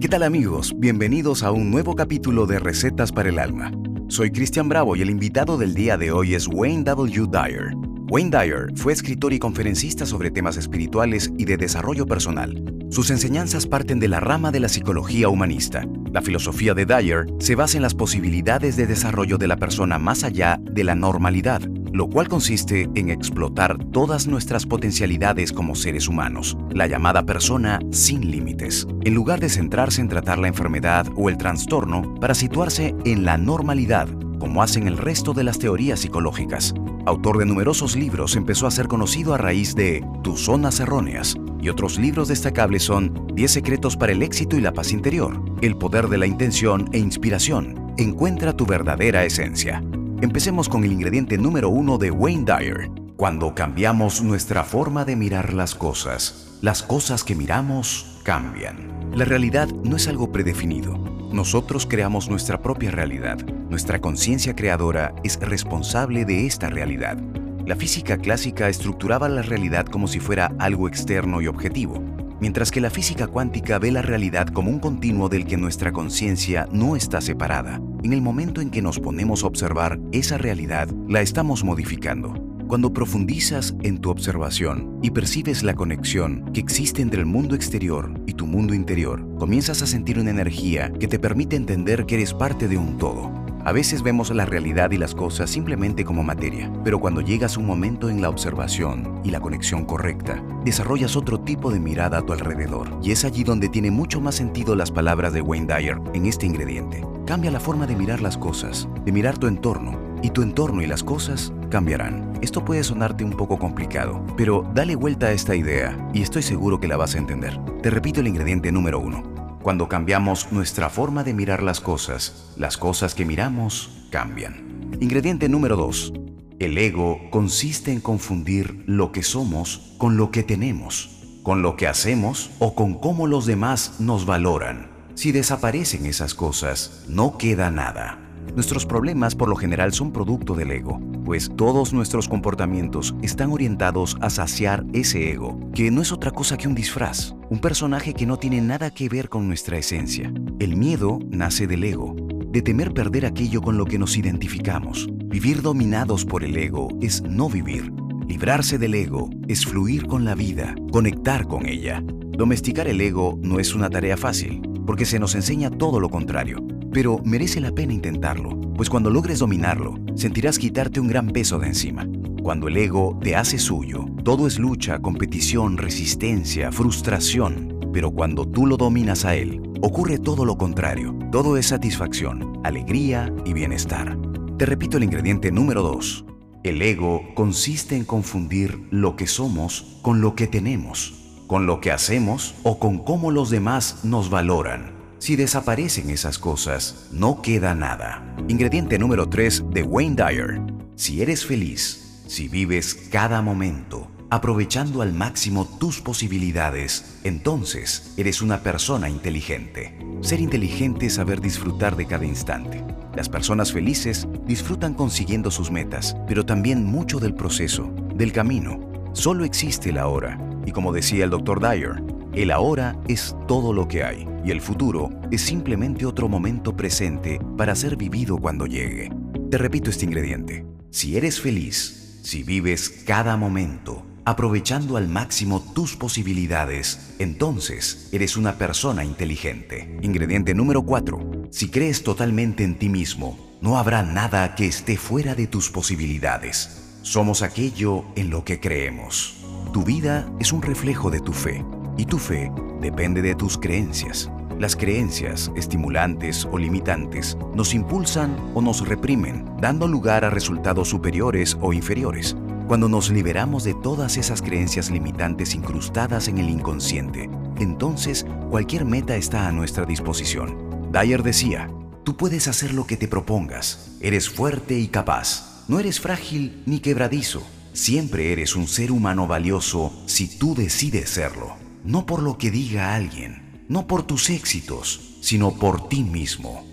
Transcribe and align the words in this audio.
¿Qué 0.00 0.06
tal 0.06 0.22
amigos? 0.22 0.74
Bienvenidos 0.76 1.42
a 1.42 1.50
un 1.50 1.72
nuevo 1.72 1.96
capítulo 1.96 2.46
de 2.46 2.60
Recetas 2.60 3.10
para 3.10 3.30
el 3.30 3.38
Alma. 3.40 3.72
Soy 4.06 4.30
Cristian 4.30 4.68
Bravo 4.68 4.94
y 4.94 5.02
el 5.02 5.10
invitado 5.10 5.58
del 5.58 5.74
día 5.74 5.96
de 5.98 6.12
hoy 6.12 6.36
es 6.36 6.46
Wayne 6.46 6.84
W. 6.84 7.26
Dyer. 7.26 7.72
Wayne 8.08 8.30
Dyer 8.30 8.66
fue 8.76 8.92
escritor 8.92 9.32
y 9.32 9.40
conferencista 9.40 10.06
sobre 10.06 10.30
temas 10.30 10.56
espirituales 10.56 11.32
y 11.36 11.46
de 11.46 11.56
desarrollo 11.56 12.06
personal. 12.06 12.62
Sus 12.90 13.10
enseñanzas 13.10 13.66
parten 13.66 13.98
de 13.98 14.06
la 14.06 14.20
rama 14.20 14.52
de 14.52 14.60
la 14.60 14.68
psicología 14.68 15.28
humanista. 15.28 15.84
La 16.12 16.22
filosofía 16.22 16.74
de 16.74 16.86
Dyer 16.86 17.26
se 17.40 17.56
basa 17.56 17.76
en 17.76 17.82
las 17.82 17.94
posibilidades 17.94 18.76
de 18.76 18.86
desarrollo 18.86 19.36
de 19.36 19.48
la 19.48 19.56
persona 19.56 19.98
más 19.98 20.22
allá 20.22 20.60
de 20.62 20.84
la 20.84 20.94
normalidad, 20.94 21.60
lo 21.92 22.08
cual 22.08 22.28
consiste 22.28 22.88
en 22.94 23.10
explotar 23.10 23.78
todas 23.92 24.26
nuestras 24.26 24.66
potencialidades 24.66 25.52
como 25.52 25.74
seres 25.74 26.08
humanos, 26.08 26.56
la 26.70 26.86
llamada 26.86 27.24
persona 27.24 27.80
sin 27.90 28.30
límites, 28.30 28.86
en 29.04 29.14
lugar 29.14 29.40
de 29.40 29.48
centrarse 29.48 30.00
en 30.00 30.08
tratar 30.08 30.38
la 30.38 30.48
enfermedad 30.48 31.06
o 31.16 31.28
el 31.28 31.38
trastorno 31.38 32.14
para 32.20 32.34
situarse 32.34 32.94
en 33.04 33.24
la 33.24 33.38
normalidad, 33.38 34.08
como 34.38 34.62
hacen 34.62 34.86
el 34.86 34.98
resto 34.98 35.32
de 35.32 35.44
las 35.44 35.58
teorías 35.58 36.00
psicológicas. 36.00 36.74
Autor 37.06 37.38
de 37.38 37.46
numerosos 37.46 37.96
libros, 37.96 38.36
empezó 38.36 38.66
a 38.66 38.70
ser 38.70 38.86
conocido 38.86 39.34
a 39.34 39.38
raíz 39.38 39.74
de 39.74 40.04
Tus 40.22 40.44
zonas 40.44 40.80
erróneas, 40.80 41.36
y 41.60 41.70
otros 41.70 41.98
libros 41.98 42.28
destacables 42.28 42.84
son 42.84 43.26
10 43.34 43.50
secretos 43.50 43.96
para 43.96 44.12
el 44.12 44.22
éxito 44.22 44.56
y 44.56 44.60
la 44.60 44.72
paz 44.72 44.92
interior, 44.92 45.42
El 45.62 45.76
poder 45.76 46.08
de 46.08 46.18
la 46.18 46.26
intención 46.26 46.88
e 46.92 46.98
inspiración, 46.98 47.92
Encuentra 47.96 48.56
tu 48.56 48.64
verdadera 48.64 49.24
esencia. 49.24 49.82
Empecemos 50.20 50.68
con 50.68 50.82
el 50.82 50.90
ingrediente 50.90 51.38
número 51.38 51.68
uno 51.68 51.96
de 51.96 52.10
Wayne 52.10 52.44
Dyer. 52.44 52.90
Cuando 53.16 53.54
cambiamos 53.54 54.20
nuestra 54.20 54.64
forma 54.64 55.04
de 55.04 55.14
mirar 55.14 55.54
las 55.54 55.76
cosas, 55.76 56.58
las 56.60 56.82
cosas 56.82 57.22
que 57.22 57.36
miramos 57.36 58.20
cambian. 58.24 59.12
La 59.14 59.24
realidad 59.24 59.68
no 59.68 59.94
es 59.94 60.08
algo 60.08 60.32
predefinido. 60.32 60.98
Nosotros 61.32 61.86
creamos 61.86 62.28
nuestra 62.28 62.60
propia 62.60 62.90
realidad. 62.90 63.38
Nuestra 63.70 64.00
conciencia 64.00 64.56
creadora 64.56 65.14
es 65.22 65.38
responsable 65.38 66.24
de 66.24 66.46
esta 66.46 66.68
realidad. 66.68 67.16
La 67.64 67.76
física 67.76 68.18
clásica 68.18 68.68
estructuraba 68.68 69.28
la 69.28 69.42
realidad 69.42 69.86
como 69.86 70.08
si 70.08 70.18
fuera 70.18 70.52
algo 70.58 70.88
externo 70.88 71.40
y 71.40 71.46
objetivo, 71.46 72.02
mientras 72.40 72.72
que 72.72 72.80
la 72.80 72.90
física 72.90 73.28
cuántica 73.28 73.78
ve 73.78 73.92
la 73.92 74.02
realidad 74.02 74.48
como 74.48 74.68
un 74.68 74.80
continuo 74.80 75.28
del 75.28 75.46
que 75.46 75.56
nuestra 75.56 75.92
conciencia 75.92 76.66
no 76.72 76.96
está 76.96 77.20
separada. 77.20 77.80
En 78.04 78.12
el 78.12 78.22
momento 78.22 78.60
en 78.60 78.70
que 78.70 78.80
nos 78.80 79.00
ponemos 79.00 79.42
a 79.42 79.48
observar 79.48 79.98
esa 80.12 80.38
realidad, 80.38 80.88
la 81.08 81.20
estamos 81.20 81.64
modificando. 81.64 82.32
Cuando 82.68 82.92
profundizas 82.92 83.74
en 83.82 83.98
tu 83.98 84.10
observación 84.10 85.00
y 85.02 85.10
percibes 85.10 85.64
la 85.64 85.74
conexión 85.74 86.52
que 86.52 86.60
existe 86.60 87.02
entre 87.02 87.20
el 87.20 87.26
mundo 87.26 87.56
exterior 87.56 88.12
y 88.26 88.34
tu 88.34 88.46
mundo 88.46 88.72
interior, 88.72 89.26
comienzas 89.38 89.82
a 89.82 89.86
sentir 89.86 90.20
una 90.20 90.30
energía 90.30 90.92
que 90.92 91.08
te 91.08 91.18
permite 91.18 91.56
entender 91.56 92.06
que 92.06 92.14
eres 92.14 92.34
parte 92.34 92.68
de 92.68 92.76
un 92.76 92.98
todo. 92.98 93.47
A 93.68 93.72
veces 93.72 94.02
vemos 94.02 94.30
la 94.30 94.46
realidad 94.46 94.92
y 94.92 94.96
las 94.96 95.14
cosas 95.14 95.50
simplemente 95.50 96.02
como 96.02 96.22
materia, 96.22 96.72
pero 96.84 96.98
cuando 96.98 97.20
llegas 97.20 97.58
un 97.58 97.66
momento 97.66 98.08
en 98.08 98.22
la 98.22 98.30
observación 98.30 99.20
y 99.24 99.30
la 99.30 99.40
conexión 99.40 99.84
correcta, 99.84 100.42
desarrollas 100.64 101.16
otro 101.16 101.38
tipo 101.40 101.70
de 101.70 101.78
mirada 101.78 102.16
a 102.16 102.22
tu 102.22 102.32
alrededor. 102.32 102.88
Y 103.02 103.10
es 103.10 103.26
allí 103.26 103.44
donde 103.44 103.68
tiene 103.68 103.90
mucho 103.90 104.22
más 104.22 104.36
sentido 104.36 104.74
las 104.74 104.90
palabras 104.90 105.34
de 105.34 105.42
Wayne 105.42 105.66
Dyer 105.66 106.00
en 106.14 106.24
este 106.24 106.46
ingrediente. 106.46 107.04
Cambia 107.26 107.50
la 107.50 107.60
forma 107.60 107.86
de 107.86 107.94
mirar 107.94 108.22
las 108.22 108.38
cosas, 108.38 108.88
de 109.04 109.12
mirar 109.12 109.36
tu 109.36 109.48
entorno, 109.48 110.00
y 110.22 110.30
tu 110.30 110.40
entorno 110.40 110.80
y 110.80 110.86
las 110.86 111.04
cosas 111.04 111.52
cambiarán. 111.68 112.32
Esto 112.40 112.64
puede 112.64 112.82
sonarte 112.82 113.22
un 113.22 113.32
poco 113.32 113.58
complicado, 113.58 114.24
pero 114.38 114.64
dale 114.74 114.96
vuelta 114.96 115.26
a 115.26 115.32
esta 115.32 115.54
idea 115.54 115.94
y 116.14 116.22
estoy 116.22 116.40
seguro 116.40 116.80
que 116.80 116.88
la 116.88 116.96
vas 116.96 117.14
a 117.14 117.18
entender. 117.18 117.60
Te 117.82 117.90
repito 117.90 118.20
el 118.20 118.28
ingrediente 118.28 118.72
número 118.72 118.98
uno. 118.98 119.27
Cuando 119.62 119.88
cambiamos 119.88 120.52
nuestra 120.52 120.88
forma 120.88 121.24
de 121.24 121.34
mirar 121.34 121.62
las 121.62 121.80
cosas, 121.80 122.52
las 122.56 122.76
cosas 122.76 123.14
que 123.14 123.24
miramos 123.24 124.06
cambian. 124.10 124.96
Ingrediente 125.00 125.48
número 125.48 125.76
2. 125.76 126.12
El 126.58 126.78
ego 126.78 127.20
consiste 127.30 127.92
en 127.92 128.00
confundir 128.00 128.84
lo 128.86 129.12
que 129.12 129.22
somos 129.22 129.94
con 129.98 130.16
lo 130.16 130.30
que 130.30 130.42
tenemos, 130.42 131.40
con 131.42 131.62
lo 131.62 131.76
que 131.76 131.86
hacemos 131.86 132.50
o 132.58 132.74
con 132.74 132.94
cómo 132.94 133.26
los 133.26 133.46
demás 133.46 133.96
nos 134.00 134.26
valoran. 134.26 134.90
Si 135.14 135.32
desaparecen 135.32 136.06
esas 136.06 136.34
cosas, 136.34 137.04
no 137.08 137.36
queda 137.36 137.70
nada. 137.70 138.27
Nuestros 138.54 138.86
problemas 138.86 139.34
por 139.34 139.48
lo 139.48 139.56
general 139.56 139.92
son 139.92 140.12
producto 140.12 140.54
del 140.54 140.70
ego, 140.70 141.00
pues 141.24 141.50
todos 141.56 141.92
nuestros 141.92 142.28
comportamientos 142.28 143.14
están 143.22 143.52
orientados 143.52 144.16
a 144.20 144.30
saciar 144.30 144.84
ese 144.92 145.30
ego, 145.30 145.58
que 145.74 145.90
no 145.90 146.02
es 146.02 146.12
otra 146.12 146.30
cosa 146.30 146.56
que 146.56 146.68
un 146.68 146.74
disfraz, 146.74 147.34
un 147.50 147.60
personaje 147.60 148.14
que 148.14 148.26
no 148.26 148.38
tiene 148.38 148.60
nada 148.60 148.90
que 148.90 149.08
ver 149.08 149.28
con 149.28 149.46
nuestra 149.46 149.78
esencia. 149.78 150.32
El 150.58 150.76
miedo 150.76 151.18
nace 151.30 151.66
del 151.66 151.84
ego, 151.84 152.16
de 152.50 152.62
temer 152.62 152.92
perder 152.92 153.26
aquello 153.26 153.62
con 153.62 153.76
lo 153.76 153.84
que 153.84 153.98
nos 153.98 154.16
identificamos. 154.16 155.08
Vivir 155.26 155.62
dominados 155.62 156.24
por 156.24 156.44
el 156.44 156.56
ego 156.56 156.88
es 157.00 157.22
no 157.22 157.48
vivir. 157.48 157.92
Librarse 158.26 158.78
del 158.78 158.94
ego 158.94 159.30
es 159.46 159.66
fluir 159.66 160.06
con 160.06 160.24
la 160.24 160.34
vida, 160.34 160.74
conectar 160.92 161.46
con 161.46 161.66
ella. 161.66 162.02
Domesticar 162.04 162.88
el 162.88 163.00
ego 163.00 163.38
no 163.42 163.58
es 163.58 163.74
una 163.74 163.90
tarea 163.90 164.16
fácil, 164.16 164.62
porque 164.86 165.04
se 165.04 165.18
nos 165.18 165.34
enseña 165.34 165.70
todo 165.70 166.00
lo 166.00 166.08
contrario. 166.08 166.64
Pero 166.92 167.20
merece 167.24 167.60
la 167.60 167.72
pena 167.72 167.92
intentarlo, 167.92 168.60
pues 168.74 168.88
cuando 168.88 169.10
logres 169.10 169.38
dominarlo, 169.38 169.96
sentirás 170.14 170.58
quitarte 170.58 171.00
un 171.00 171.08
gran 171.08 171.28
peso 171.28 171.58
de 171.58 171.68
encima. 171.68 172.06
Cuando 172.42 172.68
el 172.68 172.76
ego 172.76 173.18
te 173.22 173.36
hace 173.36 173.58
suyo, 173.58 174.06
todo 174.24 174.46
es 174.46 174.58
lucha, 174.58 174.98
competición, 175.00 175.76
resistencia, 175.76 176.72
frustración. 176.72 177.78
Pero 177.92 178.10
cuando 178.10 178.46
tú 178.46 178.66
lo 178.66 178.76
dominas 178.76 179.24
a 179.24 179.34
él, 179.34 179.60
ocurre 179.82 180.18
todo 180.18 180.44
lo 180.44 180.56
contrario. 180.56 181.16
Todo 181.30 181.56
es 181.56 181.66
satisfacción, 181.66 182.60
alegría 182.64 183.32
y 183.44 183.52
bienestar. 183.52 184.18
Te 184.56 184.66
repito 184.66 184.96
el 184.96 185.04
ingrediente 185.04 185.52
número 185.52 185.82
2. 185.82 186.24
El 186.64 186.82
ego 186.82 187.22
consiste 187.34 187.96
en 187.96 188.04
confundir 188.04 188.86
lo 188.90 189.16
que 189.16 189.26
somos 189.26 189.98
con 190.02 190.20
lo 190.20 190.34
que 190.34 190.46
tenemos 190.46 191.18
con 191.48 191.66
lo 191.66 191.80
que 191.80 191.90
hacemos 191.90 192.54
o 192.62 192.78
con 192.78 192.98
cómo 192.98 193.32
los 193.32 193.50
demás 193.50 194.04
nos 194.04 194.30
valoran. 194.30 194.97
Si 195.18 195.34
desaparecen 195.34 196.10
esas 196.10 196.38
cosas, 196.38 197.08
no 197.10 197.42
queda 197.42 197.74
nada. 197.74 198.36
Ingrediente 198.46 199.00
número 199.00 199.28
3 199.28 199.64
de 199.70 199.82
Wayne 199.82 200.14
Dyer. 200.14 200.60
Si 200.94 201.22
eres 201.22 201.44
feliz, 201.44 202.22
si 202.28 202.46
vives 202.46 202.94
cada 203.10 203.42
momento, 203.42 204.08
aprovechando 204.30 205.02
al 205.02 205.12
máximo 205.12 205.66
tus 205.80 206.00
posibilidades, 206.00 207.18
entonces 207.24 208.14
eres 208.16 208.42
una 208.42 208.62
persona 208.62 209.08
inteligente. 209.08 209.98
Ser 210.20 210.40
inteligente 210.40 211.06
es 211.06 211.14
saber 211.14 211.40
disfrutar 211.40 211.96
de 211.96 212.06
cada 212.06 212.24
instante. 212.24 212.84
Las 213.16 213.28
personas 213.28 213.72
felices 213.72 214.28
disfrutan 214.46 214.94
consiguiendo 214.94 215.50
sus 215.50 215.72
metas, 215.72 216.16
pero 216.28 216.46
también 216.46 216.84
mucho 216.84 217.18
del 217.18 217.34
proceso, 217.34 217.92
del 218.14 218.32
camino. 218.32 218.78
Solo 219.14 219.44
existe 219.44 219.92
la 219.92 220.06
hora 220.06 220.38
y 220.64 220.70
como 220.70 220.92
decía 220.92 221.24
el 221.24 221.30
Dr. 221.30 221.60
Dyer, 221.60 222.02
el 222.38 222.52
ahora 222.52 222.96
es 223.08 223.34
todo 223.48 223.72
lo 223.72 223.88
que 223.88 224.04
hay 224.04 224.24
y 224.44 224.52
el 224.52 224.60
futuro 224.60 225.10
es 225.32 225.42
simplemente 225.42 226.06
otro 226.06 226.28
momento 226.28 226.76
presente 226.76 227.40
para 227.56 227.74
ser 227.74 227.96
vivido 227.96 228.38
cuando 228.38 228.66
llegue. 228.66 229.10
Te 229.50 229.58
repito 229.58 229.90
este 229.90 230.04
ingrediente. 230.04 230.64
Si 230.90 231.16
eres 231.16 231.40
feliz, 231.40 232.20
si 232.22 232.44
vives 232.44 233.02
cada 233.04 233.36
momento, 233.36 234.06
aprovechando 234.24 234.96
al 234.96 235.08
máximo 235.08 235.60
tus 235.74 235.96
posibilidades, 235.96 237.16
entonces 237.18 238.08
eres 238.12 238.36
una 238.36 238.56
persona 238.56 239.04
inteligente. 239.04 239.98
Ingrediente 240.02 240.54
número 240.54 240.82
4. 240.82 241.48
Si 241.50 241.70
crees 241.70 242.04
totalmente 242.04 242.62
en 242.62 242.78
ti 242.78 242.88
mismo, 242.88 243.36
no 243.60 243.78
habrá 243.78 244.04
nada 244.04 244.54
que 244.54 244.66
esté 244.66 244.96
fuera 244.96 245.34
de 245.34 245.48
tus 245.48 245.70
posibilidades. 245.70 246.98
Somos 247.02 247.42
aquello 247.42 248.04
en 248.14 248.30
lo 248.30 248.44
que 248.44 248.60
creemos. 248.60 249.44
Tu 249.72 249.82
vida 249.82 250.30
es 250.38 250.52
un 250.52 250.62
reflejo 250.62 251.10
de 251.10 251.18
tu 251.18 251.32
fe 251.32 251.64
y 251.98 252.06
tu 252.06 252.18
fe 252.18 252.50
depende 252.80 253.20
de 253.20 253.34
tus 253.34 253.58
creencias. 253.58 254.30
Las 254.58 254.74
creencias, 254.74 255.52
estimulantes 255.54 256.48
o 256.50 256.56
limitantes, 256.56 257.36
nos 257.54 257.74
impulsan 257.74 258.34
o 258.54 258.62
nos 258.62 258.88
reprimen, 258.88 259.44
dando 259.60 259.86
lugar 259.86 260.24
a 260.24 260.30
resultados 260.30 260.88
superiores 260.88 261.58
o 261.60 261.74
inferiores. 261.74 262.36
Cuando 262.66 262.88
nos 262.88 263.10
liberamos 263.10 263.64
de 263.64 263.74
todas 263.74 264.16
esas 264.16 264.40
creencias 264.40 264.90
limitantes 264.90 265.54
incrustadas 265.54 266.28
en 266.28 266.38
el 266.38 266.48
inconsciente, 266.48 267.28
entonces 267.58 268.26
cualquier 268.50 268.84
meta 268.84 269.16
está 269.16 269.46
a 269.46 269.52
nuestra 269.52 269.84
disposición. 269.84 270.56
Dyer 270.92 271.22
decía, 271.22 271.70
tú 272.04 272.16
puedes 272.16 272.48
hacer 272.48 272.72
lo 272.72 272.86
que 272.86 272.96
te 272.96 273.08
propongas, 273.08 273.96
eres 274.00 274.28
fuerte 274.30 274.78
y 274.78 274.88
capaz, 274.88 275.64
no 275.68 275.78
eres 275.78 276.00
frágil 276.00 276.62
ni 276.66 276.80
quebradizo, 276.80 277.42
Siempre 277.78 278.32
eres 278.32 278.56
un 278.56 278.66
ser 278.66 278.90
humano 278.90 279.28
valioso 279.28 279.92
si 280.06 280.26
tú 280.26 280.56
decides 280.56 281.10
serlo. 281.10 281.67
No 281.84 282.06
por 282.06 282.22
lo 282.22 282.38
que 282.38 282.50
diga 282.50 282.94
alguien, 282.94 283.64
no 283.68 283.86
por 283.86 284.02
tus 284.02 284.30
éxitos, 284.30 285.18
sino 285.20 285.52
por 285.52 285.88
ti 285.88 286.02
mismo. 286.02 286.66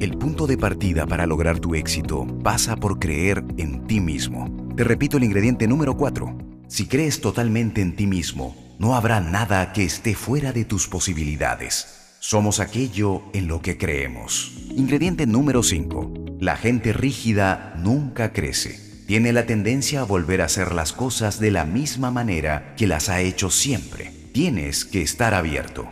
El 0.00 0.16
punto 0.16 0.46
de 0.46 0.56
partida 0.56 1.06
para 1.06 1.26
lograr 1.26 1.58
tu 1.58 1.74
éxito 1.74 2.26
pasa 2.42 2.76
por 2.76 2.98
creer 2.98 3.44
en 3.56 3.86
ti 3.86 4.00
mismo. 4.00 4.48
Te 4.76 4.84
repito 4.84 5.16
el 5.16 5.24
ingrediente 5.24 5.66
número 5.66 5.96
4. 5.96 6.38
Si 6.68 6.86
crees 6.86 7.20
totalmente 7.20 7.80
en 7.80 7.96
ti 7.96 8.06
mismo, 8.06 8.54
no 8.78 8.94
habrá 8.94 9.20
nada 9.20 9.72
que 9.72 9.84
esté 9.84 10.14
fuera 10.14 10.52
de 10.52 10.64
tus 10.64 10.86
posibilidades. 10.86 12.14
Somos 12.20 12.60
aquello 12.60 13.22
en 13.32 13.48
lo 13.48 13.60
que 13.62 13.76
creemos. 13.76 14.52
Ingrediente 14.70 15.26
número 15.26 15.62
5. 15.62 16.36
La 16.40 16.56
gente 16.56 16.92
rígida 16.92 17.74
nunca 17.78 18.32
crece. 18.32 19.04
Tiene 19.06 19.32
la 19.32 19.46
tendencia 19.46 20.02
a 20.02 20.04
volver 20.04 20.42
a 20.42 20.44
hacer 20.44 20.72
las 20.72 20.92
cosas 20.92 21.40
de 21.40 21.50
la 21.50 21.64
misma 21.64 22.10
manera 22.10 22.74
que 22.76 22.86
las 22.86 23.08
ha 23.08 23.20
hecho 23.20 23.50
siempre. 23.50 24.17
Tienes 24.32 24.84
que 24.84 25.00
estar 25.00 25.32
abierto. 25.32 25.88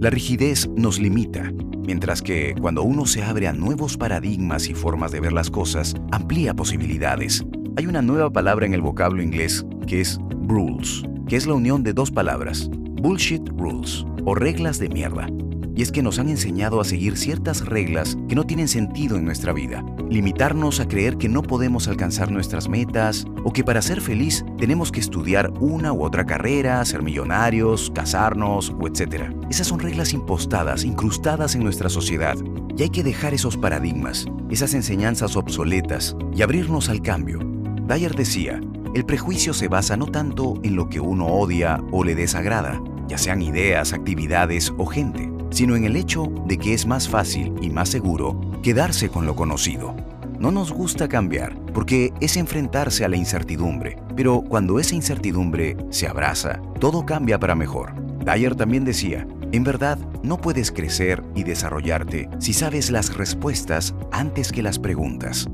La 0.00 0.10
rigidez 0.10 0.68
nos 0.76 0.98
limita, 0.98 1.52
mientras 1.86 2.22
que 2.22 2.54
cuando 2.60 2.82
uno 2.82 3.06
se 3.06 3.22
abre 3.22 3.48
a 3.48 3.52
nuevos 3.52 3.96
paradigmas 3.96 4.68
y 4.68 4.74
formas 4.74 5.12
de 5.12 5.20
ver 5.20 5.32
las 5.32 5.50
cosas, 5.50 5.94
amplía 6.10 6.54
posibilidades. 6.54 7.44
Hay 7.76 7.86
una 7.86 8.02
nueva 8.02 8.30
palabra 8.30 8.66
en 8.66 8.74
el 8.74 8.80
vocablo 8.80 9.22
inglés 9.22 9.64
que 9.86 10.00
es 10.00 10.18
rules, 10.48 11.02
que 11.28 11.36
es 11.36 11.46
la 11.46 11.54
unión 11.54 11.82
de 11.82 11.92
dos 11.92 12.10
palabras, 12.10 12.68
bullshit 12.70 13.46
rules 13.50 14.04
o 14.24 14.34
reglas 14.34 14.78
de 14.78 14.88
mierda. 14.88 15.28
Y 15.76 15.82
es 15.82 15.92
que 15.92 16.02
nos 16.02 16.18
han 16.18 16.30
enseñado 16.30 16.80
a 16.80 16.84
seguir 16.84 17.18
ciertas 17.18 17.66
reglas 17.66 18.16
que 18.28 18.34
no 18.34 18.44
tienen 18.44 18.66
sentido 18.66 19.18
en 19.18 19.26
nuestra 19.26 19.52
vida. 19.52 19.84
Limitarnos 20.08 20.80
a 20.80 20.88
creer 20.88 21.18
que 21.18 21.28
no 21.28 21.42
podemos 21.42 21.86
alcanzar 21.86 22.30
nuestras 22.30 22.66
metas 22.66 23.26
o 23.44 23.52
que 23.52 23.62
para 23.62 23.82
ser 23.82 24.00
feliz 24.00 24.42
tenemos 24.56 24.90
que 24.90 25.00
estudiar 25.00 25.52
una 25.60 25.92
u 25.92 26.02
otra 26.02 26.24
carrera, 26.24 26.82
ser 26.86 27.02
millonarios, 27.02 27.92
casarnos 27.94 28.70
o 28.80 28.86
etc. 28.88 29.30
Esas 29.50 29.66
son 29.66 29.78
reglas 29.78 30.14
impostadas, 30.14 30.82
incrustadas 30.82 31.54
en 31.54 31.62
nuestra 31.62 31.90
sociedad. 31.90 32.36
Y 32.74 32.82
hay 32.82 32.90
que 32.90 33.04
dejar 33.04 33.34
esos 33.34 33.58
paradigmas, 33.58 34.24
esas 34.48 34.72
enseñanzas 34.72 35.36
obsoletas 35.36 36.16
y 36.34 36.40
abrirnos 36.40 36.88
al 36.88 37.02
cambio. 37.02 37.38
Dyer 37.86 38.14
decía, 38.14 38.62
el 38.94 39.04
prejuicio 39.04 39.52
se 39.52 39.68
basa 39.68 39.98
no 39.98 40.06
tanto 40.06 40.54
en 40.62 40.74
lo 40.74 40.88
que 40.88 41.00
uno 41.00 41.26
odia 41.26 41.84
o 41.92 42.02
le 42.02 42.14
desagrada, 42.14 42.82
ya 43.08 43.18
sean 43.18 43.42
ideas, 43.42 43.92
actividades 43.92 44.72
o 44.78 44.86
gente, 44.86 45.35
sino 45.50 45.76
en 45.76 45.84
el 45.84 45.96
hecho 45.96 46.32
de 46.46 46.58
que 46.58 46.74
es 46.74 46.86
más 46.86 47.08
fácil 47.08 47.52
y 47.60 47.70
más 47.70 47.88
seguro 47.88 48.40
quedarse 48.62 49.08
con 49.08 49.26
lo 49.26 49.36
conocido. 49.36 49.94
No 50.38 50.50
nos 50.50 50.72
gusta 50.72 51.08
cambiar 51.08 51.56
porque 51.72 52.12
es 52.20 52.36
enfrentarse 52.36 53.04
a 53.04 53.08
la 53.08 53.16
incertidumbre, 53.16 53.96
pero 54.16 54.42
cuando 54.42 54.78
esa 54.78 54.94
incertidumbre 54.94 55.76
se 55.90 56.06
abraza, 56.06 56.60
todo 56.78 57.06
cambia 57.06 57.38
para 57.38 57.54
mejor. 57.54 57.94
Dyer 58.24 58.54
también 58.54 58.84
decía, 58.84 59.26
en 59.52 59.64
verdad, 59.64 59.98
no 60.22 60.38
puedes 60.38 60.72
crecer 60.72 61.22
y 61.34 61.44
desarrollarte 61.44 62.28
si 62.38 62.52
sabes 62.52 62.90
las 62.90 63.16
respuestas 63.16 63.94
antes 64.12 64.52
que 64.52 64.62
las 64.62 64.78
preguntas. 64.78 65.46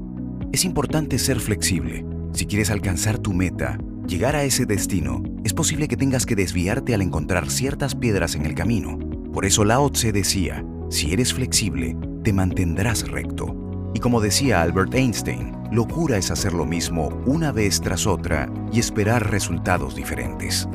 Es 0.53 0.65
importante 0.65 1.19
ser 1.19 1.39
flexible. 1.39 2.05
Si 2.33 2.47
quieres 2.47 2.71
alcanzar 2.71 3.19
tu 3.19 3.33
meta, 3.33 3.79
llegar 4.07 4.35
a 4.35 4.45
ese 4.45 4.67
destino, 4.67 5.23
es 5.45 5.55
posible 5.55 5.89
que 5.89 5.97
tengas 5.97 6.27
que 6.27 6.37
desviarte 6.37 6.95
al 6.95 7.03
encontrar 7.03 7.51
ciertas 7.51 7.95
piedras 7.95 8.35
en 8.35 8.47
el 8.47 8.55
camino. 8.55 8.99
Por 9.33 9.47
eso 9.47 9.65
Lao 9.65 9.91
Tse 9.91 10.13
decía, 10.13 10.65
si 10.91 11.13
eres 11.13 11.33
flexible, 11.33 11.97
te 12.23 12.33
mantendrás 12.35 13.09
recto. 13.09 13.57
Y 13.95 14.01
como 14.01 14.21
decía 14.21 14.61
Albert 14.61 14.95
Einstein, 14.95 15.57
locura 15.71 16.19
es 16.19 16.31
hacer 16.31 16.53
lo 16.53 16.67
mismo 16.67 17.09
una 17.25 17.51
vez 17.51 17.81
tras 17.81 18.07
otra 18.07 18.53
y 18.73 18.79
esperar 18.79 19.31
resultados 19.31 19.97
diferentes. 19.97 20.69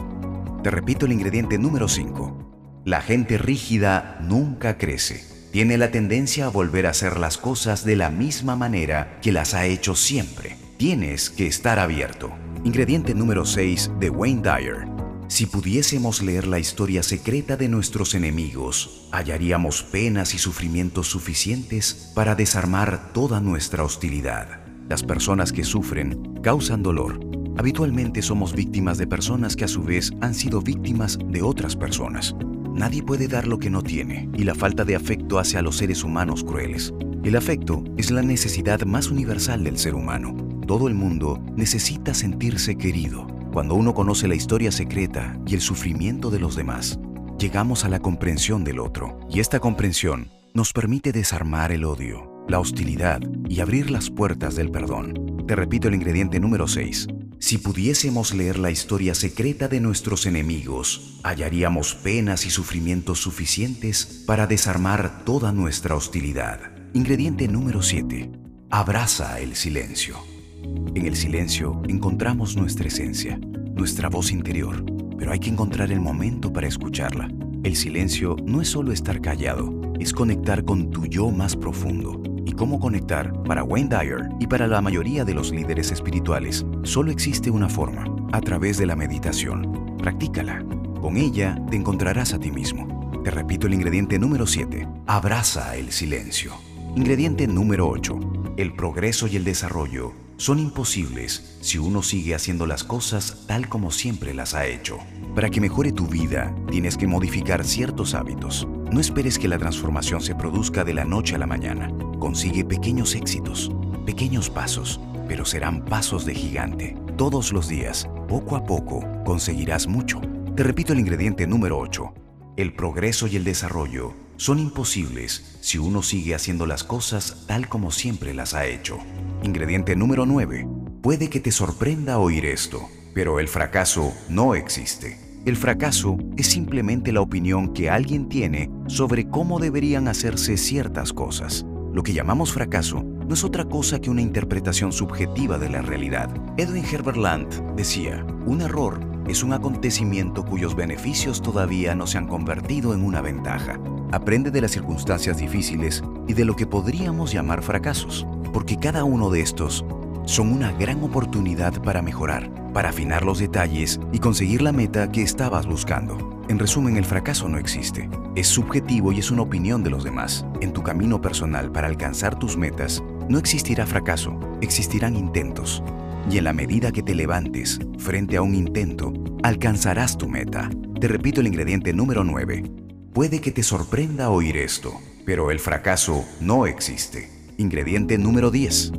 Te 0.64 0.72
repito 0.72 1.06
el 1.06 1.12
ingrediente 1.14 1.60
número 1.60 1.88
5. 1.88 2.82
La 2.84 3.02
gente 3.02 3.38
rígida 3.38 4.18
nunca 4.22 4.78
crece. 4.78 5.24
Tiene 5.52 5.78
la 5.78 5.92
tendencia 5.92 6.48
a 6.48 6.50
volver 6.50 6.88
a 6.88 6.92
hacer 6.92 7.20
las 7.20 7.38
cosas 7.38 7.86
de 7.86 7.96
la 7.96 8.10
misma 8.10 8.56
manera 8.56 9.20
que 9.22 9.32
las 9.32 9.54
ha 9.54 9.66
hecho 9.66 9.96
siempre. 9.96 10.56
Tienes 10.78 11.30
que 11.30 11.46
estar 11.46 11.78
abierto. 11.80 12.32
Ingrediente 12.64 13.14
número 13.14 13.46
6 13.46 13.92
de 14.00 14.10
Wayne 14.10 14.42
Dyer. 14.42 14.97
Si 15.30 15.46
pudiésemos 15.46 16.22
leer 16.22 16.48
la 16.48 16.58
historia 16.58 17.04
secreta 17.04 17.58
de 17.58 17.68
nuestros 17.68 18.16
enemigos, 18.16 19.08
hallaríamos 19.12 19.84
penas 19.84 20.34
y 20.34 20.38
sufrimientos 20.38 21.08
suficientes 21.08 22.12
para 22.16 22.34
desarmar 22.34 23.12
toda 23.12 23.42
nuestra 23.42 23.84
hostilidad. 23.84 24.62
Las 24.88 25.04
personas 25.04 25.52
que 25.52 25.66
sufren 25.66 26.40
causan 26.42 26.82
dolor. 26.82 27.20
Habitualmente 27.58 28.22
somos 28.22 28.54
víctimas 28.54 28.98
de 28.98 29.08
personas 29.08 29.58
que 29.58 29.66
a 29.66 29.68
su 29.68 29.84
vez 29.84 30.12
han 30.22 30.34
sido 30.34 30.62
víctimas 30.62 31.20
de 31.28 31.42
otras 31.42 31.76
personas. 31.76 32.34
Nadie 32.74 33.04
puede 33.04 33.28
dar 33.28 33.48
lo 33.48 33.60
que 33.60 33.70
no 33.70 33.82
tiene, 33.82 34.30
y 34.34 34.46
la 34.46 34.56
falta 34.56 34.86
de 34.86 34.96
afecto 34.96 35.40
hace 35.40 35.58
a 35.58 35.62
los 35.62 35.76
seres 35.76 36.06
humanos 36.06 36.46
crueles. 36.46 36.94
El 37.24 37.36
afecto 37.36 37.84
es 37.98 38.12
la 38.12 38.22
necesidad 38.22 38.84
más 38.84 39.12
universal 39.12 39.66
del 39.66 39.78
ser 39.78 39.94
humano. 39.94 40.38
Todo 40.68 40.88
el 40.88 40.94
mundo 40.94 41.44
necesita 41.58 42.14
sentirse 42.14 42.78
querido, 42.78 43.28
cuando 43.58 43.74
uno 43.74 43.96
conoce 43.96 44.28
la 44.28 44.36
historia 44.36 44.72
secreta 44.72 45.36
y 45.48 45.56
el 45.56 45.62
sufrimiento 45.62 46.30
de 46.30 46.38
los 46.38 46.56
demás, 46.56 47.00
llegamos 47.40 47.86
a 47.86 47.90
la 47.90 48.00
comprensión 48.00 48.64
del 48.64 48.80
otro. 48.80 49.20
Y 49.32 49.40
esta 49.40 49.60
comprensión 49.60 50.30
nos 50.54 50.74
permite 50.74 51.12
desarmar 51.12 51.72
el 51.72 51.84
odio, 51.84 52.46
la 52.48 52.60
hostilidad 52.60 53.20
y 53.50 53.60
abrir 53.62 53.90
las 53.90 54.12
puertas 54.12 54.56
del 54.56 54.70
perdón. 54.70 55.44
Te 55.48 55.56
repito 55.56 55.88
el 55.88 55.96
ingrediente 55.96 56.40
número 56.40 56.68
6. 56.68 57.08
Si 57.40 57.58
pudiésemos 57.58 58.36
leer 58.36 58.60
la 58.60 58.70
historia 58.70 59.16
secreta 59.16 59.68
de 59.68 59.80
nuestros 59.80 60.28
enemigos, 60.28 61.20
hallaríamos 61.24 61.96
penas 61.96 62.46
y 62.46 62.52
sufrimientos 62.52 63.22
suficientes 63.22 64.24
para 64.28 64.46
desarmar 64.46 65.26
toda 65.26 65.52
nuestra 65.52 65.96
hostilidad. 65.96 66.60
Ingrediente 66.94 67.48
número 67.48 67.82
7. 67.82 68.30
Abraza 68.70 69.40
el 69.40 69.56
silencio. 69.56 70.37
En 70.64 71.06
el 71.06 71.16
silencio 71.16 71.82
encontramos 71.88 72.56
nuestra 72.56 72.88
esencia, 72.88 73.40
nuestra 73.76 74.10
voz 74.10 74.32
interior, 74.32 74.84
pero 75.18 75.32
hay 75.32 75.40
que 75.40 75.50
encontrar 75.50 75.92
el 75.92 76.00
momento 76.00 76.52
para 76.52 76.68
escucharla. 76.68 77.30
El 77.64 77.76
silencio 77.76 78.36
no 78.44 78.62
es 78.62 78.70
solo 78.70 78.92
estar 78.92 79.22
callado, 79.22 79.94
es 80.00 80.14
conectar 80.14 80.66
con 80.66 80.90
tu 80.90 81.06
yo 81.06 81.30
más 81.30 81.56
profundo. 81.56 82.22
¿Y 82.46 82.54
cómo 82.54 82.80
conectar? 82.80 83.32
Para 83.44 83.64
Wayne 83.64 83.90
Dyer 83.90 84.30
y 84.40 84.48
para 84.48 84.68
la 84.68 84.82
mayoría 84.82 85.26
de 85.26 85.34
los 85.34 85.52
líderes 85.52 85.92
espirituales, 85.92 86.66
solo 86.84 87.12
existe 87.12 87.52
una 87.52 87.70
forma, 87.70 88.06
a 88.32 88.42
través 88.42 88.78
de 88.78 88.86
la 88.86 88.96
meditación. 88.96 89.98
Practícala. 89.98 90.64
Con 91.02 91.18
ella 91.18 91.62
te 91.70 91.76
encontrarás 91.76 92.34
a 92.34 92.40
ti 92.40 92.52
mismo. 92.52 93.22
Te 93.24 93.32
repito 93.32 93.68
el 93.68 93.74
ingrediente 93.74 94.18
número 94.18 94.48
7. 94.48 94.88
Abraza 95.06 95.76
el 95.76 95.92
silencio. 95.92 96.54
Ingrediente 96.96 97.48
número 97.48 97.88
8. 97.90 98.20
El 98.58 98.74
progreso 98.74 99.28
y 99.28 99.36
el 99.36 99.44
desarrollo 99.44 100.27
son 100.38 100.60
imposibles 100.60 101.58
si 101.62 101.80
uno 101.80 102.04
sigue 102.04 102.36
haciendo 102.36 102.68
las 102.68 102.84
cosas 102.84 103.44
tal 103.48 103.68
como 103.68 103.92
siempre 103.92 104.34
las 104.34 104.54
ha 104.54 104.68
hecho. 104.68 105.00
Para 105.36 105.50
que 105.50 105.60
mejore 105.60 105.92
tu 105.92 106.08
vida, 106.08 106.56
tienes 106.70 106.96
que 106.96 107.08
modificar 107.08 107.66
ciertos 107.66 108.14
hábitos. 108.14 108.68
No 108.92 109.00
esperes 109.00 109.40
que 109.40 109.48
la 109.48 109.58
transformación 109.58 110.22
se 110.22 110.36
produzca 110.36 110.84
de 110.84 110.94
la 110.94 111.06
noche 111.06 111.36
a 111.36 111.40
la 111.40 111.48
mañana. 111.48 111.92
Consigue 112.20 112.64
pequeños 112.64 113.16
éxitos, 113.16 113.72
pequeños 114.06 114.50
pasos, 114.50 115.00
pero 115.28 115.44
serán 115.44 115.84
pasos 115.84 116.24
de 116.26 116.36
gigante. 116.36 116.96
Todos 117.18 117.52
los 117.52 117.68
días, 117.68 118.08
poco 118.30 118.56
a 118.56 118.64
poco, 118.64 119.04
conseguirás 119.26 119.88
mucho. 119.88 120.22
Te 120.56 120.64
repito 120.64 120.94
el 120.94 121.00
ingrediente 121.00 121.48
número 121.48 121.80
8. 121.80 122.14
El 122.58 122.74
progreso 122.74 123.28
y 123.28 123.36
el 123.36 123.44
desarrollo 123.44 124.27
son 124.38 124.60
imposibles 124.60 125.58
si 125.62 125.80
uno 125.80 126.04
sigue 126.04 126.36
haciendo 126.36 126.66
las 126.66 126.84
cosas 126.84 127.44
tal 127.48 127.68
como 127.68 127.92
siempre 127.92 128.34
las 128.34 128.54
ha 128.54 128.66
hecho. 128.66 129.00
Ingrediente 129.44 129.96
número 129.96 130.26
9. 130.26 130.68
Puede 131.02 131.30
que 131.30 131.40
te 131.40 131.52
sorprenda 131.52 132.20
oír 132.20 132.46
esto, 132.46 132.88
pero 133.14 133.40
el 133.40 133.48
fracaso 133.48 134.14
no 134.30 134.56
existe. 134.56 135.20
El 135.46 135.56
fracaso 135.56 136.18
es 136.38 136.48
simplemente 136.48 137.12
la 137.12 137.22
opinión 137.22 137.74
que 137.74 137.90
alguien 137.90 138.30
tiene 138.30 138.70
sobre 138.88 139.30
cómo 139.30 139.60
deberían 139.60 140.08
hacerse 140.08 140.58
ciertas 140.58 141.14
cosas. 141.14 141.66
Lo 141.94 142.04
que 142.04 142.14
llamamos 142.14 142.52
fracaso 142.52 143.04
no 143.04 143.34
es 143.34 143.44
otra 143.44 143.66
cosa 143.66 144.00
que 144.00 144.10
una 144.10 144.22
interpretación 144.22 144.92
subjetiva 144.92 145.58
de 145.58 145.70
la 145.70 145.82
realidad. 145.82 146.30
Edwin 146.58 146.86
Herbert 146.86 147.18
Land 147.18 147.76
decía, 147.76 148.26
un 148.46 148.62
error 148.62 149.00
es 149.28 149.44
un 149.44 149.54
acontecimiento 149.54 150.46
cuyos 150.46 150.76
beneficios 150.76 151.42
todavía 151.42 151.96
no 151.96 152.08
se 152.08 152.18
han 152.18 152.28
convertido 152.28 152.94
en 152.94 153.04
una 153.04 153.22
ventaja. 153.22 153.80
Aprende 154.12 154.52
de 154.52 154.62
las 154.62 154.72
circunstancias 154.72 155.38
difíciles 155.38 156.04
y 156.28 156.34
de 156.34 156.46
lo 156.46 156.56
que 156.56 156.66
podríamos 156.66 157.32
llamar 157.32 157.62
fracasos 157.62 158.26
porque 158.58 158.78
cada 158.78 159.04
uno 159.04 159.30
de 159.30 159.42
estos 159.42 159.86
son 160.26 160.52
una 160.52 160.72
gran 160.72 161.04
oportunidad 161.04 161.80
para 161.84 162.02
mejorar, 162.02 162.52
para 162.74 162.90
afinar 162.90 163.24
los 163.24 163.38
detalles 163.38 164.00
y 164.12 164.18
conseguir 164.18 164.64
la 164.64 164.72
meta 164.72 165.12
que 165.12 165.22
estabas 165.22 165.68
buscando. 165.68 166.42
En 166.50 166.58
resumen, 166.58 166.98
el 166.98 167.06
fracaso 167.06 167.48
no 167.50 167.60
existe. 167.60 168.10
Es 168.36 168.48
subjetivo 168.48 169.12
y 169.12 169.20
es 169.20 169.30
una 169.30 169.44
opinión 169.44 169.84
de 169.84 169.90
los 169.90 170.04
demás. 170.04 170.44
En 170.60 170.74
tu 170.74 170.82
camino 170.82 171.22
personal 171.22 171.72
para 171.72 171.88
alcanzar 171.88 172.40
tus 172.40 172.58
metas, 172.58 173.04
no 173.30 173.38
existirá 173.38 173.86
fracaso, 173.86 174.40
existirán 174.62 175.16
intentos. 175.16 175.84
Y 176.30 176.40
en 176.40 176.46
la 176.46 176.54
medida 176.54 176.92
que 176.92 177.04
te 177.04 177.14
levantes 177.14 177.80
frente 178.00 178.38
a 178.38 178.42
un 178.42 178.56
intento, 178.56 179.14
alcanzarás 179.44 180.18
tu 180.18 180.28
meta. 180.28 180.70
Te 181.00 181.08
repito 181.08 181.42
el 181.42 181.48
ingrediente 181.48 181.94
número 181.94 182.24
9. 182.24 182.87
Puede 183.18 183.42
que 183.42 183.52
te 183.52 183.64
sorprenda 183.64 184.30
oír 184.30 184.58
esto, 184.58 184.94
pero 185.26 185.50
el 185.50 185.60
fracaso 185.60 186.24
no 186.40 186.68
existe. 186.68 187.32
Ingrediente 187.58 188.20
número 188.20 188.52
10. 188.52 188.92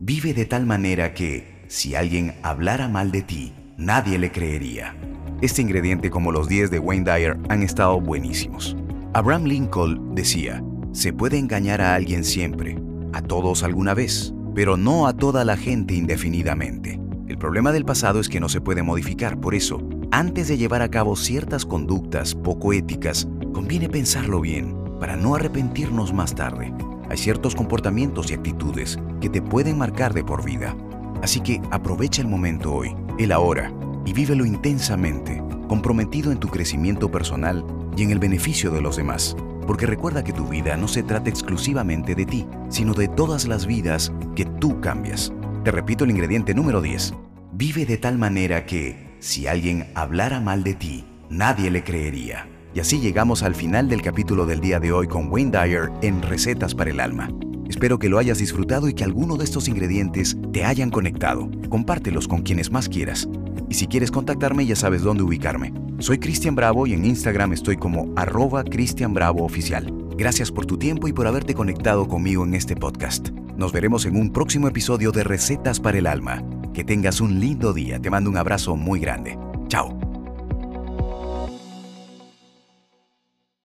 Vive 0.00 0.34
de 0.34 0.44
tal 0.44 0.66
manera 0.66 1.14
que, 1.14 1.62
si 1.68 1.94
alguien 1.94 2.34
hablara 2.42 2.88
mal 2.88 3.12
de 3.12 3.22
ti, 3.22 3.52
nadie 3.76 4.18
le 4.18 4.32
creería. 4.32 4.96
Este 5.40 5.62
ingrediente, 5.62 6.10
como 6.10 6.32
los 6.32 6.48
10 6.48 6.72
de 6.72 6.80
Wayne 6.80 7.12
Dyer, 7.12 7.38
han 7.48 7.62
estado 7.62 8.00
buenísimos. 8.00 8.76
Abraham 9.12 9.44
Lincoln 9.44 10.16
decía, 10.16 10.64
se 10.90 11.12
puede 11.12 11.38
engañar 11.38 11.80
a 11.80 11.94
alguien 11.94 12.24
siempre, 12.24 12.76
a 13.12 13.22
todos 13.22 13.62
alguna 13.62 13.94
vez, 13.94 14.34
pero 14.52 14.76
no 14.76 15.06
a 15.06 15.12
toda 15.12 15.44
la 15.44 15.56
gente 15.56 15.94
indefinidamente. 15.94 16.98
El 17.28 17.38
problema 17.38 17.70
del 17.70 17.84
pasado 17.84 18.18
es 18.18 18.28
que 18.28 18.40
no 18.40 18.48
se 18.48 18.60
puede 18.60 18.82
modificar, 18.82 19.40
por 19.40 19.54
eso, 19.54 19.80
antes 20.10 20.48
de 20.48 20.58
llevar 20.58 20.82
a 20.82 20.90
cabo 20.90 21.14
ciertas 21.14 21.64
conductas 21.64 22.34
poco 22.34 22.72
éticas, 22.72 23.28
conviene 23.52 23.88
pensarlo 23.88 24.40
bien 24.40 24.76
para 24.98 25.16
no 25.16 25.34
arrepentirnos 25.34 26.12
más 26.12 26.34
tarde. 26.34 26.72
Hay 27.08 27.16
ciertos 27.16 27.54
comportamientos 27.54 28.30
y 28.30 28.34
actitudes 28.34 28.98
que 29.20 29.28
te 29.28 29.42
pueden 29.42 29.78
marcar 29.78 30.14
de 30.14 30.22
por 30.22 30.44
vida. 30.44 30.76
Así 31.22 31.40
que 31.40 31.60
aprovecha 31.70 32.22
el 32.22 32.28
momento 32.28 32.72
hoy, 32.72 32.94
el 33.18 33.32
ahora, 33.32 33.72
y 34.06 34.12
vívelo 34.12 34.44
intensamente, 34.44 35.42
comprometido 35.68 36.32
en 36.32 36.38
tu 36.38 36.48
crecimiento 36.48 37.10
personal 37.10 37.64
y 37.96 38.02
en 38.02 38.10
el 38.10 38.18
beneficio 38.18 38.70
de 38.70 38.80
los 38.80 38.96
demás. 38.96 39.36
Porque 39.66 39.86
recuerda 39.86 40.24
que 40.24 40.32
tu 40.32 40.46
vida 40.46 40.76
no 40.76 40.88
se 40.88 41.02
trata 41.02 41.30
exclusivamente 41.30 42.14
de 42.14 42.26
ti, 42.26 42.46
sino 42.68 42.94
de 42.94 43.08
todas 43.08 43.46
las 43.46 43.66
vidas 43.66 44.12
que 44.34 44.44
tú 44.44 44.80
cambias. 44.80 45.32
Te 45.64 45.70
repito 45.70 46.04
el 46.04 46.10
ingrediente 46.10 46.54
número 46.54 46.80
10. 46.80 47.14
Vive 47.52 47.84
de 47.86 47.98
tal 47.98 48.18
manera 48.18 48.64
que, 48.66 49.16
si 49.18 49.46
alguien 49.46 49.90
hablara 49.94 50.40
mal 50.40 50.64
de 50.64 50.74
ti, 50.74 51.04
nadie 51.28 51.70
le 51.70 51.84
creería. 51.84 52.48
Y 52.74 52.80
así 52.80 53.00
llegamos 53.00 53.42
al 53.42 53.54
final 53.54 53.88
del 53.88 54.02
capítulo 54.02 54.46
del 54.46 54.60
día 54.60 54.78
de 54.78 54.92
hoy 54.92 55.08
con 55.08 55.30
Wayne 55.30 55.50
Dyer 55.50 55.90
en 56.02 56.22
Recetas 56.22 56.74
para 56.74 56.90
el 56.90 57.00
Alma. 57.00 57.28
Espero 57.68 57.98
que 57.98 58.08
lo 58.08 58.18
hayas 58.18 58.38
disfrutado 58.38 58.88
y 58.88 58.94
que 58.94 59.04
alguno 59.04 59.36
de 59.36 59.44
estos 59.44 59.68
ingredientes 59.68 60.36
te 60.52 60.64
hayan 60.64 60.90
conectado. 60.90 61.50
Compártelos 61.68 62.28
con 62.28 62.42
quienes 62.42 62.70
más 62.70 62.88
quieras. 62.88 63.28
Y 63.68 63.74
si 63.74 63.86
quieres 63.86 64.10
contactarme 64.10 64.66
ya 64.66 64.76
sabes 64.76 65.02
dónde 65.02 65.22
ubicarme. 65.22 65.72
Soy 65.98 66.18
Cristian 66.18 66.54
Bravo 66.54 66.86
y 66.86 66.94
en 66.94 67.04
Instagram 67.04 67.52
estoy 67.52 67.76
como 67.76 68.12
arroba 68.16 68.64
Cristian 68.64 69.14
Bravo 69.14 69.44
Oficial. 69.44 69.92
Gracias 70.16 70.52
por 70.52 70.66
tu 70.66 70.78
tiempo 70.78 71.08
y 71.08 71.12
por 71.12 71.26
haberte 71.26 71.54
conectado 71.54 72.06
conmigo 72.06 72.44
en 72.44 72.54
este 72.54 72.76
podcast. 72.76 73.30
Nos 73.56 73.72
veremos 73.72 74.06
en 74.06 74.16
un 74.16 74.32
próximo 74.32 74.68
episodio 74.68 75.12
de 75.12 75.24
Recetas 75.24 75.80
para 75.80 75.98
el 75.98 76.06
Alma. 76.06 76.42
Que 76.72 76.84
tengas 76.84 77.20
un 77.20 77.40
lindo 77.40 77.72
día. 77.72 78.00
Te 78.00 78.10
mando 78.10 78.30
un 78.30 78.36
abrazo 78.36 78.76
muy 78.76 79.00
grande. 79.00 79.38